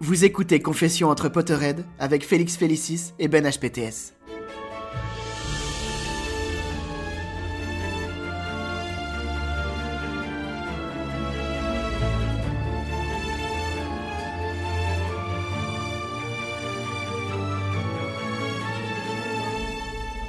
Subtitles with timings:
[0.00, 4.14] Vous écoutez Confession entre Potterhead avec Félix Félicis et Ben HPTS.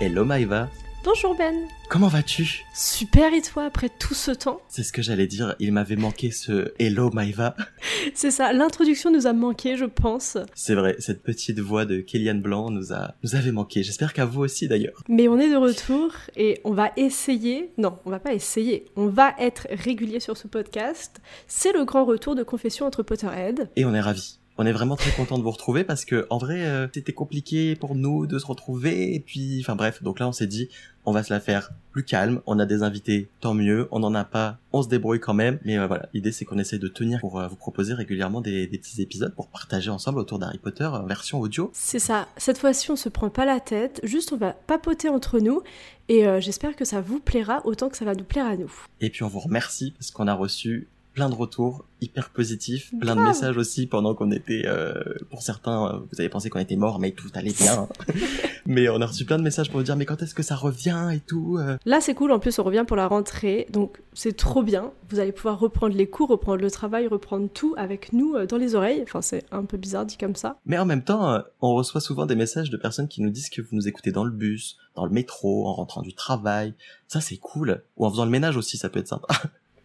[0.02, 0.68] Hello Maïva,
[1.06, 1.56] Bonjour Ben.
[1.90, 2.66] comment vas-tu?
[2.76, 4.62] Super et toi après tout ce temps?
[4.68, 7.56] C'est ce que j'allais dire, il m'avait manqué ce Hello Maïva.
[8.14, 10.38] C'est ça, l'introduction nous a manqué je pense.
[10.54, 13.82] C'est vrai, cette petite voix de Kéliane Blanc nous a nous avait manqué.
[13.82, 15.02] J'espère qu'à vous aussi d'ailleurs.
[15.08, 19.08] Mais on est de retour et on va essayer, non on va pas essayer, on
[19.08, 21.22] va être régulier sur ce podcast.
[21.48, 23.70] C'est le grand retour de Confession entre Potterhead.
[23.78, 24.39] Et on est ravis.
[24.62, 27.78] On est vraiment très content de vous retrouver parce que en vrai euh, c'était compliqué
[27.78, 30.68] pour nous de se retrouver et puis enfin bref donc là on s'est dit
[31.06, 32.42] on va se la faire plus calme.
[32.46, 33.88] On a des invités tant mieux.
[33.90, 34.58] On n'en a pas.
[34.74, 35.60] On se débrouille quand même.
[35.64, 36.10] Mais euh, voilà.
[36.14, 39.34] L'idée c'est qu'on essaie de tenir pour euh, vous proposer régulièrement des, des petits épisodes
[39.34, 41.72] pour partager ensemble autour d'Harry Potter en version audio.
[41.74, 45.40] C'est ça, cette fois-ci on se prend pas la tête, juste on va papoter entre
[45.40, 45.62] nous.
[46.10, 48.72] Et j'espère que ça vous plaira autant que ça va nous plaire à nous.
[49.00, 50.88] et puis on vous remercie parce qu'on a reçu
[51.20, 54.94] plein de retours hyper positifs, plein de messages aussi pendant qu'on était, euh,
[55.30, 57.90] pour certains, euh, vous avez pensé qu'on était mort, mais tout allait bien.
[58.66, 60.56] mais on a reçu plein de messages pour nous dire, mais quand est-ce que ça
[60.56, 61.58] revient et tout.
[61.60, 61.76] euh?
[61.86, 62.32] Là, c'est cool.
[62.32, 63.68] En plus, on revient pour la rentrée.
[63.74, 64.94] Donc, c'est trop bien.
[65.10, 68.76] Vous allez pouvoir reprendre les cours, reprendre le travail, reprendre tout avec nous dans les
[68.76, 69.02] oreilles.
[69.04, 70.58] Enfin, c'est un peu bizarre dit comme ça.
[70.66, 73.62] Mais en même temps, on reçoit souvent des messages de personnes qui nous disent que
[73.62, 76.76] vous nous écoutez dans le bus, dans le métro, en rentrant du travail.
[77.10, 77.84] Ça, c'est cool.
[77.98, 79.28] Ou en faisant le ménage aussi, ça peut être sympa.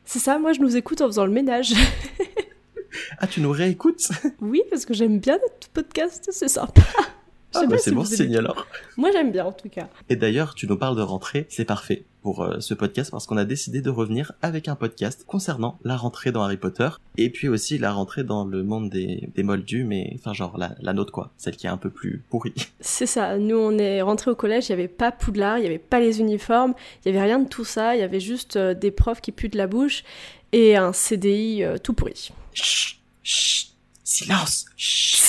[0.04, 1.72] C'est ça, moi, je nous écoute en faisant le ménage.
[3.18, 4.08] ah, tu nous réécoutes?
[4.40, 6.28] Oui, parce que j'aime bien notre podcast.
[6.30, 6.82] C'est sympa.
[7.54, 8.66] Ah, bah, c'est si bon signe alors.
[8.96, 9.88] Moi, j'aime bien, en tout cas.
[10.08, 13.36] Et d'ailleurs, tu nous parles de rentrée, c'est parfait pour euh, ce podcast parce qu'on
[13.36, 16.88] a décidé de revenir avec un podcast concernant la rentrée dans Harry Potter
[17.18, 20.74] et puis aussi la rentrée dans le monde des, des moldus, mais enfin genre la,
[20.80, 22.54] la nôtre quoi, celle qui est un peu plus pourrie.
[22.80, 23.36] C'est ça.
[23.36, 24.68] Nous, on est rentrés au collège.
[24.68, 26.72] Il n'y avait pas Poudlard, il n'y avait pas les uniformes,
[27.04, 27.94] il n'y avait rien de tout ça.
[27.94, 30.02] Il y avait juste euh, des profs qui puent de la bouche
[30.52, 32.32] et un CDI euh, tout pourri.
[32.54, 33.73] Chut, chut,
[34.04, 35.22] silence, chut.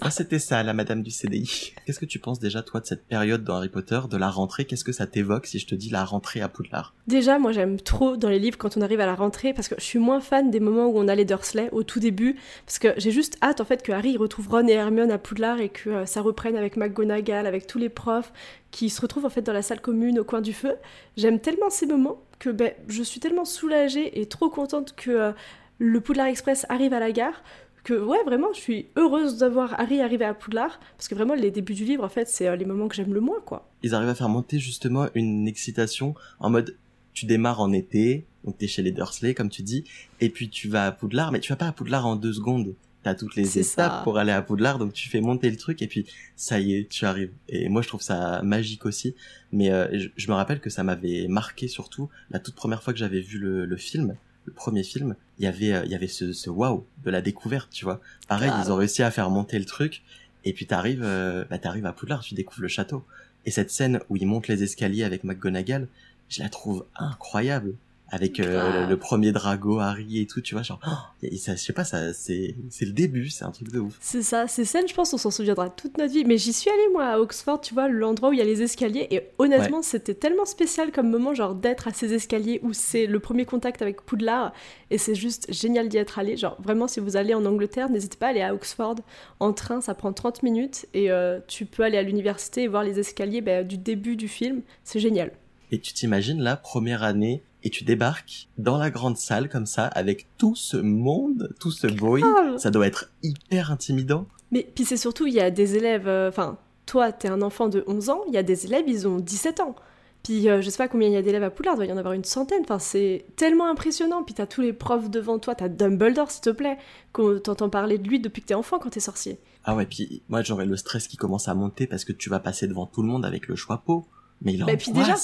[0.00, 1.74] Ah, c'était ça, la madame du CDI.
[1.84, 4.64] Qu'est-ce que tu penses déjà, toi, de cette période dans Harry Potter, de la rentrée?
[4.64, 6.94] Qu'est-ce que ça t'évoque si je te dis la rentrée à Poudlard?
[7.06, 9.74] Déjà, moi j'aime trop dans les livres quand on arrive à la rentrée parce que
[9.78, 12.78] je suis moins fan des moments où on a les Dursley au tout début parce
[12.78, 15.68] que j'ai juste hâte en fait que Harry retrouve Ron et Hermione à Poudlard et
[15.68, 18.32] que euh, ça reprenne avec McGonagall, avec tous les profs
[18.70, 20.76] qui se retrouvent en fait dans la salle commune au coin du feu.
[21.16, 25.32] J'aime tellement ces moments que ben, je suis tellement soulagée et trop contente que euh,
[25.78, 27.42] le Poudlard Express arrive à la gare
[27.84, 31.50] que ouais vraiment je suis heureuse d'avoir Harry arrivé à Poudlard parce que vraiment les
[31.50, 33.68] débuts du livre en fait c'est euh, les moments que j'aime le moins quoi.
[33.82, 36.76] Ils arrivent à faire monter justement une excitation en mode
[37.12, 39.84] tu démarres en été, donc t'es chez les Dursley comme tu dis,
[40.20, 42.74] et puis tu vas à Poudlard, mais tu vas pas à Poudlard en deux secondes.
[43.02, 44.00] T'as toutes les étapes ça.
[44.04, 46.06] pour aller à Poudlard, donc tu fais monter le truc et puis
[46.36, 47.32] ça y est, tu arrives.
[47.48, 49.16] Et moi je trouve ça magique aussi,
[49.50, 52.92] mais euh, je, je me rappelle que ça m'avait marqué surtout la toute première fois
[52.92, 54.14] que j'avais vu le, le film,
[54.44, 57.22] le premier film, il y avait euh, il y avait ce, ce waouh de la
[57.22, 58.00] découverte, tu vois.
[58.28, 58.64] Pareil, Grave.
[58.66, 60.02] ils ont réussi à faire monter le truc,
[60.44, 63.04] et puis t'arrives, euh, bah t'arrives à Poudlard, tu découvres le château.
[63.44, 65.88] Et cette scène où ils montent les escaliers avec McGonagall,
[66.28, 67.74] je la trouve incroyable.
[68.12, 70.90] Avec euh, le, le premier Drago, Harry et tout, tu vois, genre, oh,
[71.22, 73.96] et ça, je sais pas, ça, c'est, c'est le début, c'est un truc de ouf.
[74.00, 76.26] C'est ça, ces scènes, je pense, on s'en souviendra toute notre vie.
[76.26, 78.60] Mais j'y suis allée, moi, à Oxford, tu vois, l'endroit où il y a les
[78.60, 83.06] escaliers, et honnêtement, c'était tellement spécial comme moment, genre, d'être à ces escaliers où c'est
[83.06, 84.52] le premier contact avec Poudlard,
[84.90, 86.36] et c'est juste génial d'y être allé.
[86.36, 88.96] Genre, vraiment, si vous allez en Angleterre, n'hésitez pas à aller à Oxford.
[89.40, 92.84] En train, ça prend 30 minutes, et euh, tu peux aller à l'université et voir
[92.84, 94.60] les escaliers bah, du début du film.
[94.84, 95.30] C'est génial.
[95.72, 99.86] Et tu t'imagines la première année et tu débarques dans la grande salle comme ça
[99.86, 102.22] avec tout ce monde, tout ce bruit.
[102.58, 104.26] Ça doit être hyper intimidant.
[104.50, 107.68] Mais puis c'est surtout, il y a des élèves, euh, enfin, toi, t'es un enfant
[107.68, 109.74] de 11 ans, il y a des élèves, ils ont 17 ans.
[110.22, 111.92] Puis euh, je sais pas combien il y a d'élèves à Poulard, il doit y
[111.92, 112.62] en avoir une centaine.
[112.62, 114.22] Enfin, c'est tellement impressionnant.
[114.22, 116.76] Puis t'as tous les profs devant toi, t'as Dumbledore, s'il te plaît,
[117.12, 119.38] qu'on t'entend parler de lui depuis que t'es enfant quand t'es sorcier.
[119.64, 122.40] Ah ouais, puis moi j'aurais le stress qui commence à monter parce que tu vas
[122.40, 124.06] passer devant tout le monde avec le choix pot.
[124.42, 125.16] Mais il en bah, puis déjà,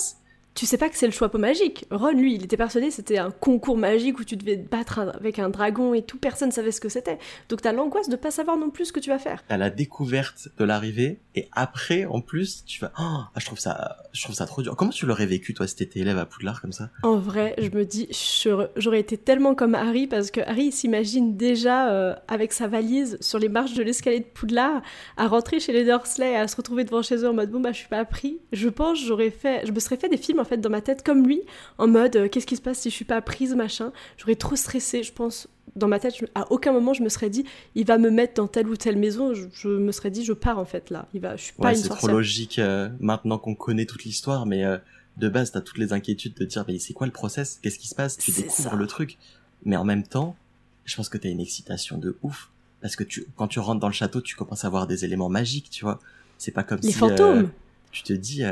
[0.54, 1.86] tu sais pas que c'est le choix magique.
[1.90, 4.98] Ron, lui, il était persuadé que c'était un concours magique où tu devais te battre
[4.98, 7.18] avec un dragon et tout, personne savait ce que c'était.
[7.48, 9.44] Donc t'as l'angoisse de pas savoir non plus ce que tu vas faire.
[9.46, 12.92] T'as la découverte de l'arrivée et après, en plus, tu vas.
[12.98, 14.74] Oh, ah, je trouve ça, je trouve ça trop dur.
[14.76, 16.90] Comment tu l'aurais vécu toi si t'étais élève à Poudlard comme ça?
[17.02, 18.08] En vrai, je me dis,
[18.76, 23.38] j'aurais été tellement comme Harry parce que Harry s'imagine déjà euh, avec sa valise sur
[23.38, 24.82] les marches de l'escalier de Poudlard
[25.16, 27.70] à rentrer chez les Dursley, à se retrouver devant chez eux en mode bon bah
[27.72, 28.40] je suis pas pris.
[28.52, 31.26] Je pense j'aurais fait, je me serais fait des films fait dans ma tête comme
[31.26, 31.42] lui,
[31.78, 33.92] en mode euh, qu'est-ce qui se passe si je suis pas prise, machin.
[34.16, 35.48] J'aurais trop stressé, je pense.
[35.76, 37.44] Dans ma tête, à aucun moment je me serais dit
[37.74, 39.32] il va me mettre dans telle ou telle maison.
[39.34, 41.06] Je, me serais dit je pars en fait là.
[41.14, 44.46] Il va, je suis pas une C'est trop logique euh, maintenant qu'on connaît toute l'histoire,
[44.46, 44.78] mais euh,
[45.18, 47.58] de base t'as toutes les inquiétudes de dire mais c'est quoi le process?
[47.62, 48.16] Qu'est-ce qui se passe?
[48.16, 49.18] Tu découvres le truc,
[49.64, 50.36] mais en même temps,
[50.84, 52.50] je pense que t'as une excitation de ouf
[52.80, 55.28] parce que tu quand tu rentres dans le château, tu commences à voir des éléments
[55.28, 56.00] magiques, tu vois.
[56.38, 57.50] C'est pas comme les si fantômes.
[57.92, 58.42] tu te dis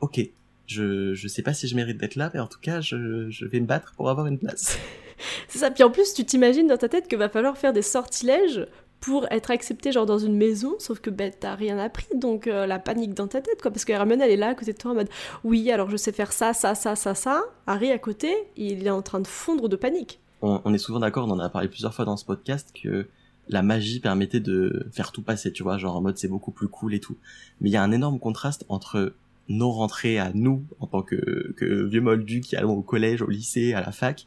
[0.00, 0.30] ok
[0.68, 3.44] je je sais pas si je mérite d'être là, mais en tout cas, je, je
[3.46, 4.78] vais me battre pour avoir une place.
[5.48, 5.70] c'est ça.
[5.70, 8.66] Puis en plus, tu t'imagines dans ta tête que va falloir faire des sortilèges
[9.00, 12.66] pour être accepté genre dans une maison, sauf que ben t'as rien appris, donc euh,
[12.66, 14.78] la panique dans ta tête quoi, parce que Hermione elle est là à côté de
[14.78, 15.08] toi en mode
[15.44, 18.90] oui alors je sais faire ça, ça, ça, ça, ça, Harry à côté il est
[18.90, 20.18] en train de fondre de panique.
[20.42, 23.06] On, on est souvent d'accord, on en a parlé plusieurs fois dans ce podcast que
[23.48, 26.68] la magie permettait de faire tout passer, tu vois, genre en mode c'est beaucoup plus
[26.68, 27.16] cool et tout.
[27.60, 29.14] Mais il y a un énorme contraste entre
[29.48, 33.28] nos rentrées à nous en tant que, que vieux moldus qui allons au collège, au
[33.28, 34.26] lycée, à la fac,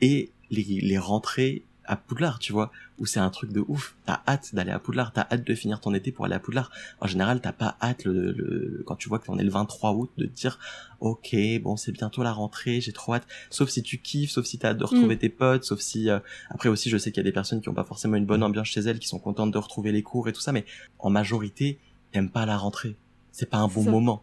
[0.00, 3.94] et les, les rentrées à Poudlard, tu vois, où c'est un truc de ouf.
[4.06, 6.70] T'as hâte d'aller à Poudlard, t'as hâte de finir ton été pour aller à Poudlard.
[7.00, 10.10] En général, t'as pas hâte le, le, quand tu vois qu'on est le 23 août
[10.16, 10.58] de te dire,
[11.00, 13.26] ok, bon, c'est bientôt la rentrée, j'ai trop hâte.
[13.50, 15.18] Sauf si tu kiffes, sauf si t'as hâte de retrouver mm.
[15.18, 16.20] tes potes, sauf si, euh,
[16.50, 18.42] après aussi, je sais qu'il y a des personnes qui ont pas forcément une bonne
[18.42, 20.64] ambiance chez elles, qui sont contentes de retrouver les cours et tout ça, mais
[20.98, 21.78] en majorité,
[22.12, 22.96] t'aimes pas la rentrée.
[23.32, 24.22] C'est pas un bon moment.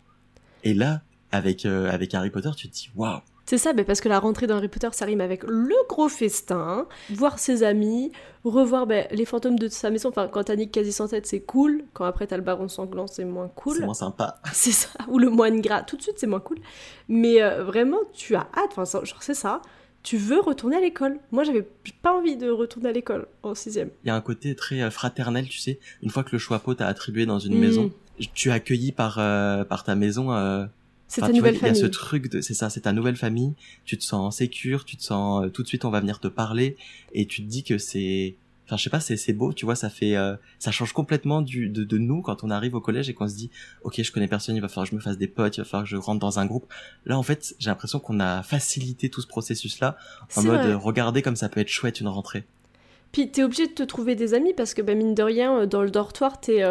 [0.64, 3.22] Et là, avec, euh, avec Harry Potter, tu te dis waouh!
[3.46, 6.08] C'est ça, mais parce que la rentrée dans Harry Potter, ça rime avec le gros
[6.08, 8.12] festin, voir ses amis,
[8.46, 10.10] revoir ben, les fantômes de sa maison.
[10.10, 11.84] Enfin, quand t'as Nick quasi sans tête, c'est cool.
[11.94, 13.78] Quand après t'as le baron sanglant, c'est moins cool.
[13.78, 14.40] C'est moins sympa.
[14.54, 14.90] C'est ça.
[15.10, 16.60] Ou le moine gras, tout de suite, c'est moins cool.
[17.10, 18.78] Mais euh, vraiment, tu as hâte.
[18.78, 19.62] Enfin, genre, c'est ça.
[20.04, 21.20] Tu veux retourner à l'école.
[21.32, 21.68] Moi, j'avais
[22.02, 23.90] pas envie de retourner à l'école en sixième.
[24.04, 25.80] Il y a un côté très euh, fraternel, tu sais.
[26.02, 27.60] Une fois que le choix t'a attribué dans une mm.
[27.60, 27.92] maison,
[28.28, 30.34] tu es accueilli par euh, par ta maison.
[30.34, 30.66] Euh,
[31.08, 31.74] c'est ta nouvelle famille.
[31.74, 33.54] Il y a ce truc de, c'est ça, c'est ta nouvelle famille.
[33.86, 36.28] Tu te sens sécure, tu te sens euh, tout de suite on va venir te
[36.28, 36.78] parler
[37.14, 38.36] et tu te dis que c'est,
[38.66, 40.16] enfin je sais pas, c'est c'est beau, tu vois, ça fait,
[40.58, 43.36] ça change complètement du de, de nous quand on arrive au collège et qu'on se
[43.36, 43.50] dit,
[43.84, 45.66] ok je connais personne, il va falloir que je me fasse des potes, il va
[45.66, 46.72] falloir que je rentre dans un groupe.
[47.06, 49.98] Là en fait j'ai l'impression qu'on a facilité tout ce processus là
[50.38, 52.46] en mode regardez comme ça peut être chouette une rentrée.
[53.12, 55.84] Puis t'es obligé de te trouver des amis parce que bah, mine de rien dans
[55.84, 56.64] le dortoir t'es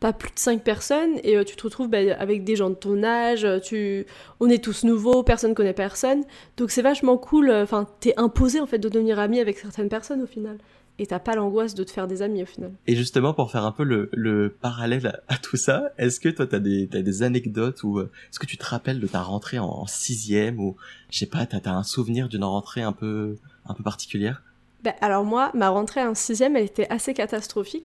[0.00, 2.74] pas plus de 5 personnes et euh, tu te retrouves bah, avec des gens de
[2.74, 4.06] ton âge, euh, tu...
[4.40, 6.24] on est tous nouveaux, personne connaît personne.
[6.56, 9.90] Donc c'est vachement cool, euh, enfin t'es imposé en fait de devenir ami avec certaines
[9.90, 10.58] personnes au final.
[10.98, 12.72] Et t'as pas l'angoisse de te faire des amis au final.
[12.86, 16.46] Et justement pour faire un peu le, le parallèle à, tout ça, est-ce que toi
[16.46, 19.86] t'as des, as des anecdotes ou est-ce que tu te rappelles de ta rentrée en,
[19.86, 20.76] sixième ou
[21.10, 24.42] je sais pas, t'as as un souvenir d'une rentrée un peu, un peu particulière?
[24.82, 27.84] Bah, alors moi, ma rentrée en sixième, elle était assez catastrophique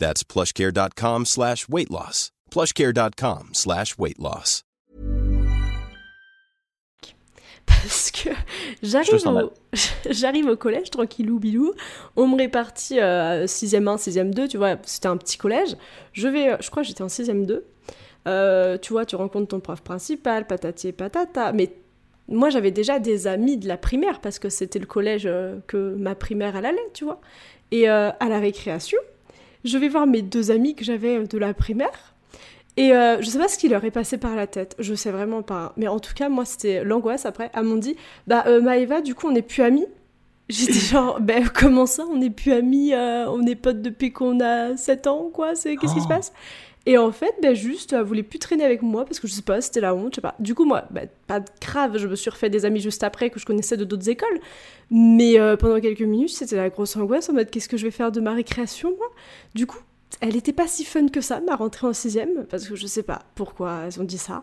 [0.00, 2.32] That's plushcare.com slash weight loss.
[2.50, 4.64] plushcare.com slash weight loss.
[7.66, 8.30] Parce que
[8.82, 9.52] j'arrive au...
[10.10, 11.72] j'arrive au collège, tranquillou bilou.
[12.16, 15.76] On me répartit euh, 6e 1, 6e 2, tu vois, c'était un petit collège.
[16.12, 17.64] Je vais, euh, je crois que j'étais en 6e 2.
[18.26, 21.52] Euh, tu vois, tu rencontres ton prof principal, patati et patata.
[21.52, 21.72] Mais
[22.28, 25.94] moi, j'avais déjà des amis de la primaire parce que c'était le collège euh, que
[25.94, 27.20] ma primaire, elle allait, tu vois.
[27.70, 28.98] Et euh, à la récréation,
[29.64, 32.14] je vais voir mes deux amis que j'avais euh, de la primaire.
[32.76, 35.10] Et euh, je sais pas ce qui leur est passé par la tête, je sais
[35.10, 35.72] vraiment pas.
[35.76, 37.50] Mais en tout cas, moi, c'était l'angoisse après.
[37.52, 39.86] Elles m'ont dit Bah, euh, Maëva, du coup, on n'est plus amis.
[40.50, 44.40] J'étais genre, ben comment ça, on n'est plus amis, euh, on est potes depuis qu'on
[44.40, 46.08] a 7 ans, quoi, c'est qu'est-ce qui se Oh.
[46.08, 46.32] passe?
[46.86, 49.42] Et en fait, ben juste, elle voulait plus traîner avec moi parce que je sais
[49.42, 50.34] pas, c'était la honte, je sais pas.
[50.38, 53.38] Du coup, moi, ben, pas grave, je me suis refait des amis juste après que
[53.38, 54.40] je connaissais de d'autres écoles.
[54.90, 57.90] Mais euh, pendant quelques minutes, c'était la grosse angoisse en mode qu'est-ce que je vais
[57.90, 59.08] faire de ma récréation, moi?
[59.54, 59.78] Du coup,
[60.20, 63.02] elle était pas si fun que ça, ma rentrée en sixième, parce que je sais
[63.02, 64.42] pas pourquoi elles ont dit ça.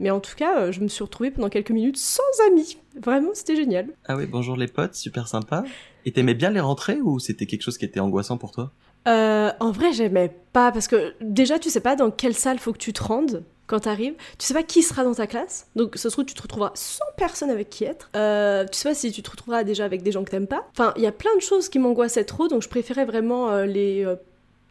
[0.00, 2.78] Mais en tout cas, euh, je me suis retrouvée pendant quelques minutes sans amis.
[3.00, 3.88] Vraiment, c'était génial.
[4.06, 5.64] Ah oui, bonjour les potes, super sympa.
[6.04, 8.72] Et t'aimais bien les rentrées ou c'était quelque chose qui était angoissant pour toi?
[9.06, 12.72] Euh, en vrai, j'aimais pas parce que déjà, tu sais pas dans quelle salle faut
[12.72, 14.14] que tu te rendes quand t'arrives.
[14.38, 15.68] Tu sais pas qui sera dans ta classe.
[15.76, 18.10] Donc, ça se trouve, tu te retrouveras sans personne avec qui être.
[18.16, 20.66] Euh, tu sais pas si tu te retrouveras déjà avec des gens que t'aimes pas.
[20.72, 23.66] Enfin, il y a plein de choses qui m'angoissaient trop, donc je préférais vraiment euh,
[23.66, 24.16] les euh,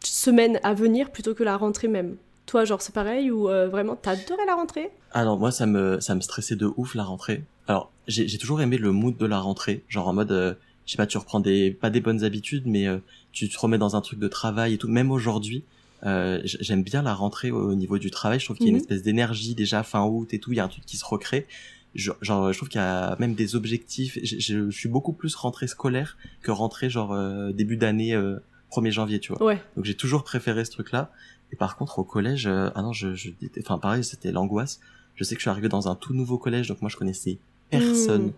[0.00, 2.16] semaines à venir plutôt que la rentrée même.
[2.46, 4.90] Toi, genre, c'est pareil ou euh, vraiment t'adorais la rentrée?
[5.12, 7.44] Ah moi ça me ça me stressait de ouf la rentrée.
[7.68, 11.06] Alors j'ai toujours aimé le mood de la rentrée, genre en mode je sais pas,
[11.06, 12.98] tu reprends des pas des bonnes habitudes, mais euh,
[13.34, 14.88] tu te remets dans un truc de travail et tout.
[14.88, 15.64] Même aujourd'hui,
[16.06, 18.38] euh, j'aime bien la rentrée au, au niveau du travail.
[18.40, 18.80] Je trouve qu'il y a une Mhm.
[18.82, 20.52] espèce d'énergie déjà fin août et tout.
[20.52, 21.46] Il y a un truc qui se recrée.
[21.94, 24.18] Je- Genre, je trouve qu'il y a même des objectifs.
[24.22, 28.38] Je, je- je suis beaucoup plus rentrée scolaire que rentrée genre euh, début d'année euh,
[28.70, 29.42] 1er janvier, tu vois.
[29.44, 29.62] Ouais.
[29.76, 31.10] Donc j'ai toujours préféré ce truc-là.
[31.52, 34.80] Et par contre au collège, euh, ah non, je, je enfin pareil, c'était l'angoisse.
[35.14, 37.38] Je sais que je suis arrivé dans un tout nouveau collège, donc moi je connaissais
[37.70, 38.26] personne.
[38.26, 38.32] Mm.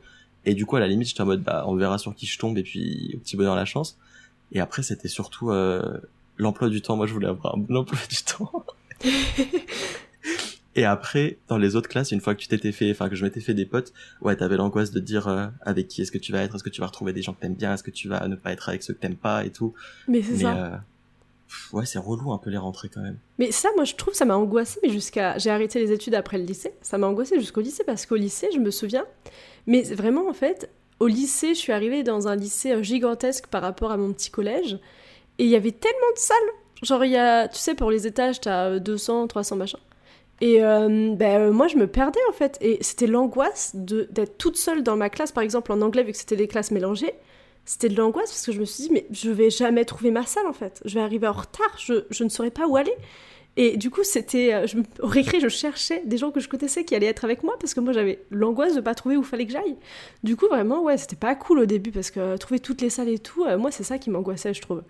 [0.44, 2.38] Et du coup à la limite j'étais en mode bah on verra sur qui je
[2.38, 3.98] tombe et puis au petit bonheur la chance.
[4.52, 6.00] Et après c'était surtout euh,
[6.36, 6.96] l'emploi du temps.
[6.96, 8.64] Moi je voulais avoir un bon emploi du temps.
[10.78, 13.24] Et après, dans les autres classes, une fois que tu t'étais fait, enfin que je
[13.24, 16.32] m'étais fait des potes, ouais, t'avais l'angoisse de dire euh, avec qui est-ce que tu
[16.32, 18.08] vas être, est-ce que tu vas retrouver des gens que t'aimes bien, est-ce que tu
[18.08, 19.72] vas ne pas être avec ceux que t'aimes pas et tout?
[20.06, 20.54] Mais c'est ça.
[20.54, 20.76] euh,
[21.48, 23.16] pff, ouais, c'est relou un peu les rentrées quand même.
[23.38, 25.38] Mais ça, moi, je trouve, ça m'a angoissée, mais jusqu'à...
[25.38, 26.74] J'ai arrêté les études après le lycée.
[26.82, 29.06] Ça m'a angoissée jusqu'au lycée, parce qu'au lycée, je me souviens...
[29.66, 30.68] Mais vraiment, en fait,
[31.00, 34.30] au lycée, je suis arrivée dans un lycée euh, gigantesque par rapport à mon petit
[34.30, 34.78] collège.
[35.38, 36.36] Et il y avait tellement de salles.
[36.82, 37.48] Genre, il y a...
[37.48, 39.78] Tu sais, pour les étages, t'as euh, 200, 300 machins.
[40.40, 42.58] Et euh, ben, euh, moi, je me perdais, en fait.
[42.60, 45.32] Et c'était l'angoisse d'être toute seule dans ma classe.
[45.32, 47.14] Par exemple, en anglais, vu que c'était des classes mélangées,
[47.64, 50.24] c'était de l'angoisse parce que je me suis dit, mais je vais jamais trouver ma
[50.24, 50.80] salle en fait.
[50.84, 52.94] Je vais arriver en retard, je, je ne saurais pas où aller.
[53.56, 54.52] Et du coup, c'était.
[54.52, 54.66] euh,
[55.00, 57.72] Au récré, je cherchais des gens que je connaissais qui allaient être avec moi parce
[57.74, 59.76] que moi, j'avais l'angoisse de pas trouver où fallait que j'aille.
[60.24, 62.90] Du coup, vraiment, ouais, c'était pas cool au début parce que euh, trouver toutes les
[62.90, 64.82] salles et tout, euh, moi, c'est ça qui m'angoissait, je trouve.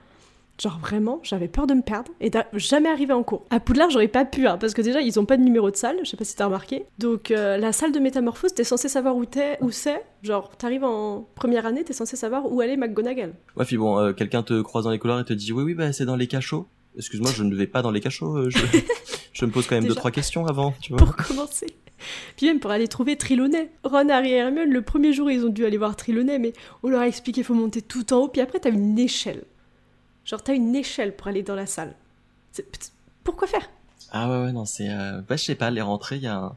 [0.61, 3.44] Genre vraiment, j'avais peur de me perdre et de jamais arriver en cours.
[3.50, 5.76] À Poudlard, j'aurais pas pu, hein, parce que déjà, ils ont pas de numéro de
[5.76, 6.87] salle, je sais pas si t'as remarqué.
[6.99, 10.02] Donc, la salle de métamorphose, t'es censé savoir où t'es, où c'est.
[10.23, 13.35] Genre, t'arrives en première année, t'es censé savoir où aller McGonagall.
[13.54, 15.92] Ouais, puis bon, quelqu'un te croise dans les couloirs et te dit oui, oui, bah
[15.92, 16.66] c'est dans les cachots.
[16.97, 18.37] Excuse-moi, je ne vais pas dans les cachots.
[18.37, 18.59] euh, je,
[19.33, 20.00] je me pose quand même deux Déjà.
[20.00, 20.99] trois questions avant, tu vois.
[21.05, 21.67] pour commencer.
[22.37, 23.71] Puis même pour aller trouver Trelawney.
[23.85, 26.88] Ron, Harry et Hermione, le premier jour, ils ont dû aller voir Trelawney, mais on
[26.88, 29.45] leur a expliqué qu'il faut monter tout en haut, puis après, t'as une échelle.
[30.25, 31.95] Genre, t'as une échelle pour aller dans la salle.
[33.25, 33.69] Pourquoi faire?
[34.12, 36.37] Ah ouais, ouais, non, c'est, euh, bah je sais pas, les rentrées, il y a
[36.37, 36.57] un,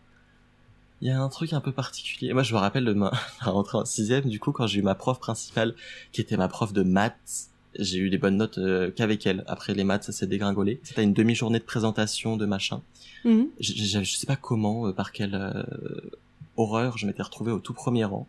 [1.02, 2.34] il y a un truc un peu particulier.
[2.34, 3.12] Moi, je me rappelle de ma,
[3.46, 5.76] ma rentrée en sixième, du coup, quand j'ai eu ma prof principale,
[6.12, 9.44] qui était ma prof de maths, j'ai eu des bonnes notes euh, qu'avec elle.
[9.48, 10.80] Après les maths, ça s'est dégringolé.
[10.84, 12.82] C'était une demi-journée de présentation de machin.
[13.26, 13.48] Mhm.
[13.60, 15.64] je, je, je sais pas comment, euh, par quelle euh,
[16.58, 18.28] horreur, je m'étais retrouvé au tout premier rang.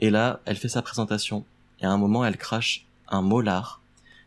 [0.00, 1.44] Et là, elle fait sa présentation.
[1.80, 3.80] Et à un moment, elle crache un molar.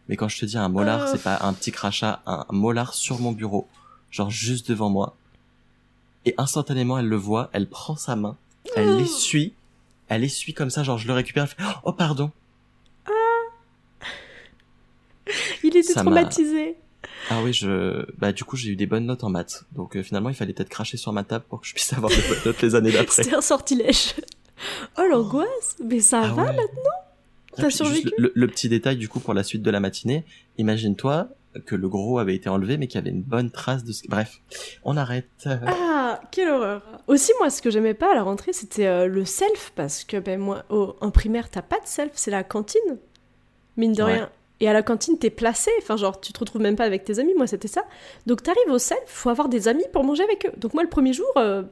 [0.08, 1.10] Mais quand je te dis un molar, Oh.
[1.12, 3.68] c'est pas un petit crachat, un molar sur mon bureau.
[4.12, 5.16] Genre juste devant moi.
[6.26, 8.38] Et instantanément, elle le voit, elle prend sa main,
[8.76, 8.98] elle Oh.
[8.98, 9.54] l'essuie,
[10.08, 12.32] elle essuie comme ça, genre je le récupère, elle fait, oh pardon.
[15.76, 16.78] Il était Ça m'a- traumatisé.
[17.30, 19.64] Ah oui, je, bah du coup j'ai eu des bonnes notes en maths.
[19.74, 22.10] Donc euh, finalement, il fallait peut-être cracher sur ma table pour que je puisse avoir
[22.12, 23.24] des bonnes notes les années d'après.
[23.24, 24.16] C'était un sortilège.
[24.98, 26.48] Oh l'angoisse Mais ça Ah va ouais.
[26.56, 26.92] maintenant?
[27.58, 28.10] T'as survécu?
[28.18, 30.26] le, le petit détail du coup pour la suite de la matinée.
[30.58, 31.28] Imagine-toi
[31.66, 34.02] que le gros avait été enlevé mais qu'il y avait une bonne trace de ce...
[34.10, 34.42] Bref,
[34.84, 35.28] on arrête.
[35.46, 39.24] Ah, quelle horreur Aussi, moi, ce que j'aimais pas à la rentrée, c'était euh, le
[39.26, 42.98] self, parce que ben, moi, en primaire, t'as pas de self, c'est la cantine,
[43.78, 44.14] mine de Ouais.
[44.16, 44.30] rien.
[44.60, 47.20] Et à la cantine, t'es placé, enfin, genre, tu te retrouves même pas avec tes
[47.20, 47.84] amis, moi, c'était ça.
[48.26, 50.54] Donc, t'arrives au self, faut avoir des amis pour manger avec eux.
[50.58, 51.64] Donc, moi, le premier jour, euh,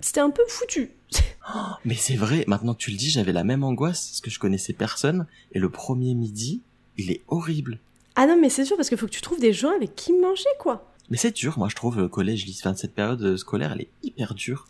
[0.00, 0.90] c'était un peu foutu.
[1.84, 4.38] Mais c'est vrai, maintenant que tu le dis, j'avais la même angoisse parce que je
[4.38, 6.62] connaissais personne et le premier midi,
[6.96, 7.78] il est horrible.
[8.14, 10.12] ah non, mais c'est sûr, parce qu'il faut que tu trouves des gens avec qui
[10.14, 10.90] manger, quoi.
[11.10, 13.90] Mais c'est dur, moi je trouve le collège, enfin, cette période euh, scolaire, elle est
[14.02, 14.66] hyper dure.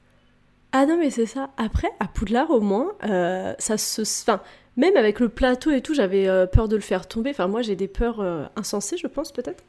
[0.72, 1.50] Ah non, mais c'est ça.
[1.56, 4.02] Après, à Poudlard, au moins, euh, ça se.
[4.02, 4.42] Enfin,
[4.76, 7.30] même avec le plateau et tout, j'avais euh, peur de le faire tomber.
[7.30, 9.64] Enfin, moi, j'ai des peurs euh, insensées, je pense, peut-être.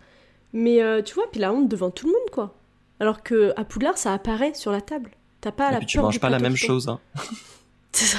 [0.54, 2.56] Mais euh, tu vois, puis la honte devant tout le monde, quoi.
[3.00, 5.12] Alors que à Poudlard, ça apparaît sur la table.
[5.40, 7.00] T'as pas et la puis tu peur manges du pas la même chose, hein.
[7.92, 8.18] C'est ça.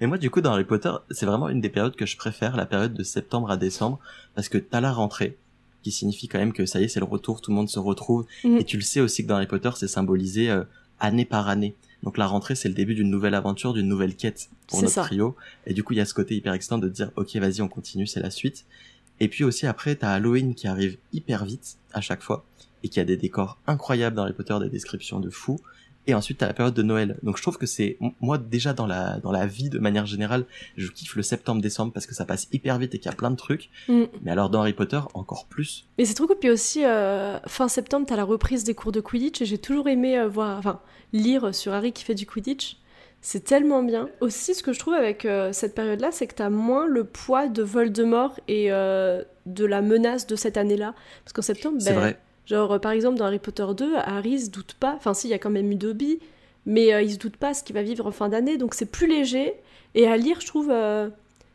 [0.00, 2.56] Et moi, du coup, dans Harry Potter, c'est vraiment une des périodes que je préfère,
[2.56, 4.00] la période de septembre à décembre,
[4.34, 5.38] parce que t'as la rentrée,
[5.82, 7.78] qui signifie quand même que ça y est, c'est le retour, tout le monde se
[7.78, 8.26] retrouve.
[8.42, 8.56] Mm.
[8.56, 10.64] Et tu le sais aussi que dans Harry Potter, c'est symbolisé euh,
[11.00, 11.74] année par année.
[12.02, 15.02] Donc la rentrée, c'est le début d'une nouvelle aventure, d'une nouvelle quête pour notre ça.
[15.02, 15.34] trio.
[15.66, 17.68] Et du coup, il y a ce côté hyper excitant de dire, ok, vas-y, on
[17.68, 18.66] continue, c'est la suite.
[19.20, 22.44] Et puis aussi après, t'as Halloween qui arrive hyper vite à chaque fois
[22.82, 25.60] et qui a des décors incroyables dans Harry Potter, des descriptions de fous.
[26.06, 27.18] Et ensuite, t'as la période de Noël.
[27.22, 30.44] Donc je trouve que c'est moi déjà dans la dans la vie de manière générale,
[30.76, 33.30] je kiffe le septembre-décembre parce que ça passe hyper vite et qu'il y a plein
[33.30, 33.70] de trucs.
[33.88, 34.04] Mm.
[34.22, 35.86] Mais alors dans Harry Potter, encore plus.
[35.98, 36.36] Mais c'est trop cool.
[36.38, 39.40] Puis aussi, euh, fin septembre, t'as la reprise des cours de Quidditch.
[39.40, 40.80] Et j'ai toujours aimé euh, voir, enfin,
[41.12, 42.78] lire sur Harry qui fait du Quidditch.
[43.26, 44.10] C'est tellement bien.
[44.20, 47.48] Aussi, ce que je trouve avec euh, cette période-là, c'est que t'as moins le poids
[47.48, 50.94] de Voldemort et euh, de la menace de cette année-là.
[51.24, 52.20] Parce qu'en septembre, C'est ben, vrai.
[52.46, 54.94] Genre, euh, par exemple, dans Harry Potter 2, Harry se doute pas.
[54.96, 56.20] Enfin, si, il y a quand même eu Dobby.
[56.66, 58.56] Mais euh, il se doute pas ce qu'il va vivre en fin d'année.
[58.56, 59.54] Donc, c'est plus léger.
[59.94, 61.08] Et à lire, je trouve, euh,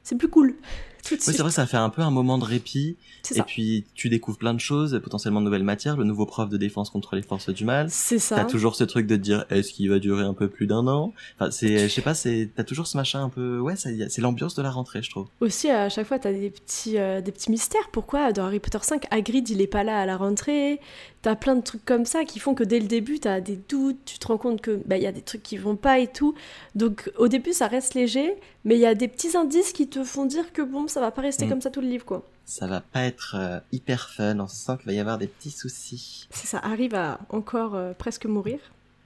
[0.03, 0.55] c'est plus cool.
[1.03, 2.97] Tout de Oui, c'est vrai, ça fait un peu un moment de répit.
[3.23, 3.43] C'est Et ça.
[3.43, 6.89] puis, tu découvres plein de choses, potentiellement de nouvelles matières, le nouveau prof de défense
[6.89, 7.87] contre les forces du mal.
[7.89, 8.35] C'est ça.
[8.35, 10.87] T'as toujours ce truc de te dire, est-ce qu'il va durer un peu plus d'un
[10.87, 11.13] an?
[11.35, 14.55] Enfin, c'est, je sais pas, c'est, t'as toujours ce machin un peu, ouais, c'est l'ambiance
[14.55, 15.27] de la rentrée, je trouve.
[15.41, 17.89] Aussi, à chaque fois, t'as des petits, euh, des petits mystères.
[17.91, 20.79] Pourquoi dans Harry Potter 5, Hagrid, il est pas là à la rentrée?
[21.21, 23.97] T'as plein de trucs comme ça qui font que dès le début, t'as des doutes,
[24.05, 26.07] tu te rends compte que bah, il y a des trucs qui vont pas et
[26.07, 26.33] tout.
[26.75, 30.03] Donc au début, ça reste léger, mais il y a des petits indices qui te
[30.05, 31.49] font dire que bon, ça va pas rester Mm.
[31.49, 32.23] comme ça tout le livre, quoi.
[32.45, 35.51] Ça va pas être euh, hyper fun, on sent qu'il va y avoir des petits
[35.51, 36.27] soucis.
[36.31, 38.59] C'est ça, Harry va encore euh, presque mourir.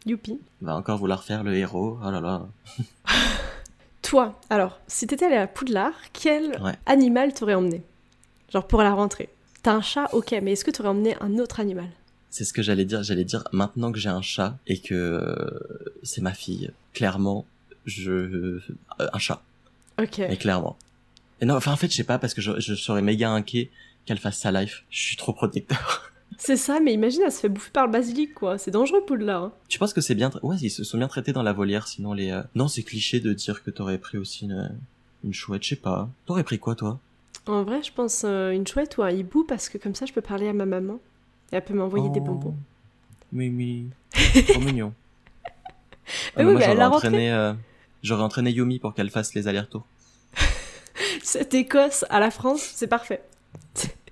[0.05, 0.39] Youpi.
[0.61, 2.45] Va encore vouloir faire le héros, oh là là.
[4.01, 6.73] Toi, alors, si t'étais allé à Poudlard, quel Ouais.
[6.85, 7.81] animal t'aurais emmené?
[8.51, 9.29] Genre pour la rentrée.
[9.63, 11.87] T'as un chat, ok, mais est-ce que t'aurais emmené un autre animal?
[12.29, 15.59] C'est ce que j'allais dire, j'allais dire, maintenant que j'ai un chat et que euh,
[16.03, 17.45] c'est ma fille, clairement,
[17.85, 18.59] je...
[18.99, 19.41] un chat.
[20.01, 20.17] Ok.
[20.17, 20.75] Mais clairement.
[21.41, 23.69] Et non, enfin, en fait, je sais pas, parce que je, je serais méga inquiet
[24.05, 24.83] qu'elle fasse sa life.
[24.89, 26.11] Je suis trop protecteur.
[26.37, 28.57] C'est ça, mais imagine, elle se fait bouffer par le basilic, quoi.
[28.57, 29.43] C'est dangereux, Poudlard.
[29.43, 29.53] hein.
[29.69, 31.87] Tu penses que c'est bien, tra- ouais, ils se sont bien traités dans la volière,
[31.87, 34.75] sinon les, euh, non, c'est cliché de dire que t'aurais pris aussi une,
[35.23, 36.09] une chouette, je sais pas.
[36.25, 36.99] T'aurais pris quoi, toi?
[37.45, 40.11] En vrai, je pense euh, une chouette ou un hibou, parce que comme ça, je
[40.13, 40.95] peux parler à ma maman.
[41.51, 42.25] Et elle peut m'envoyer des Oh.
[42.25, 42.55] bonbons.
[43.31, 43.89] Mimi.
[44.49, 44.93] Trop mignon.
[45.45, 45.51] Ah,
[46.37, 47.53] Mais mais oui, moi, mais j'aurais entraîné, euh,
[48.01, 49.85] j'aurais entraîné Yumi pour qu'elle fasse les allers-retours.
[51.33, 53.23] Cette Écosse à la France, c'est parfait.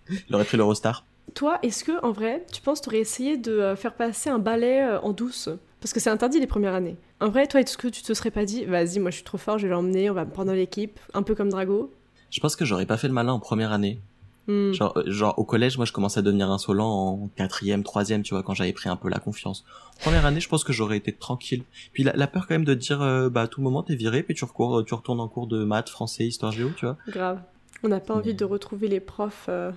[0.10, 1.06] Il aurait pris l'Eurostar.
[1.36, 4.82] Toi, est-ce que, en vrai, tu penses t'aurais essayé de euh, faire passer un balai
[4.82, 5.48] euh, en douce?
[5.80, 6.98] Parce que c'est interdit les premières années.
[7.20, 9.38] En vrai, toi, est-ce que tu te serais pas dit, vas-y, moi je suis trop
[9.38, 11.94] fort, je vais l'emmener, on va me prendre dans l'équipe, un peu comme Drago?
[12.32, 14.02] Je pense que j'aurais pas fait le malin en première année.
[14.48, 14.72] Hmm.
[14.74, 18.34] Genre, euh, genre au collège, moi, je commençais à devenir insolent en quatrième, troisième, tu
[18.34, 19.64] vois, quand j'avais pris un peu la confiance.
[20.02, 21.64] Première année, je pense que j'aurais été tranquille.
[21.94, 24.24] Puis la, la peur quand même de dire, euh, bah à tout moment t'es viré,
[24.24, 26.98] puis tu recours, tu retournes en cours de maths, français, histoire géo, tu vois.
[27.08, 27.40] Grave.
[27.84, 29.72] On n'a pas envie Mais- de retrouver les profs euh,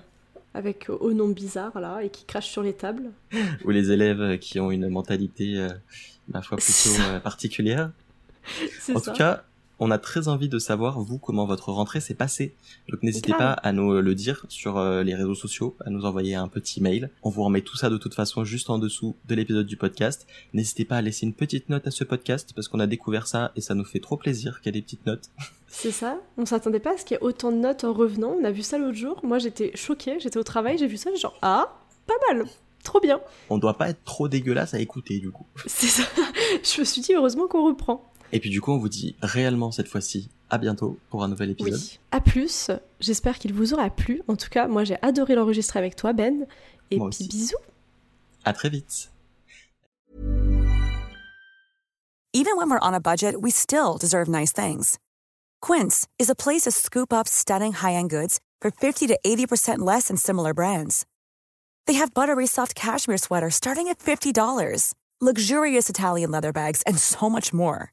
[0.54, 3.10] avec euh, au nom bizarre, là, et qui crachent sur les tables.
[3.64, 5.68] Ou les élèves euh, qui ont une mentalité, euh,
[6.28, 7.90] ma foi, plutôt euh, particulière.
[8.80, 9.12] C'est En ça.
[9.12, 9.44] tout cas,
[9.78, 12.54] on a très envie de savoir, vous, comment votre rentrée s'est passée.
[12.88, 16.34] Donc n'hésitez pas à nous le dire sur euh, les réseaux sociaux, à nous envoyer
[16.34, 17.10] un petit mail.
[17.22, 20.26] On vous remet tout ça de toute façon juste en dessous de l'épisode du podcast.
[20.52, 23.52] N'hésitez pas à laisser une petite note à ce podcast parce qu'on a découvert ça
[23.56, 25.30] et ça nous fait trop plaisir qu'il y ait des petites notes.
[25.66, 26.18] C'est ça.
[26.38, 28.36] On s'attendait pas à ce qu'il y ait autant de notes en revenant.
[28.40, 29.20] On a vu ça l'autre jour.
[29.24, 30.20] Moi, j'étais choquée.
[30.20, 32.46] J'étais au travail, j'ai vu ça, genre, ah, pas mal.
[32.84, 33.20] Trop bien.
[33.50, 35.46] On doit pas être trop dégueulasse à écouter du coup.
[35.66, 36.04] C'est ça.
[36.62, 38.12] Je me suis dit, heureusement qu'on reprend.
[38.32, 41.50] Et puis du coup, on vous dit réellement cette fois-ci à bientôt pour un nouvel
[41.50, 41.74] épisode.
[41.80, 41.98] Oui.
[42.10, 42.70] À plus.
[43.00, 44.22] J'espère qu'il vous aura plu.
[44.28, 46.46] En tout cas, moi, j'ai adoré l'enregistrer avec toi, Ben.
[46.90, 47.28] Et Moi puis aussi.
[47.28, 47.56] bisous.
[48.44, 49.10] À très vite.
[52.36, 54.98] Even when we're on a budget, we still deserve nice things.
[55.62, 60.08] Quince is a place to scoop up stunning high-end goods for 50 to 80% less
[60.08, 61.06] than similar brands.
[61.86, 67.30] They have buttery soft cashmere sweaters starting at $50, luxurious Italian leather bags, and so
[67.30, 67.92] much more.